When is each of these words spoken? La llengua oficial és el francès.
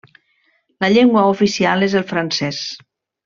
La 0.85 0.89
llengua 0.93 1.25
oficial 1.33 1.87
és 1.89 1.95
el 2.01 2.07
francès. 2.13 2.63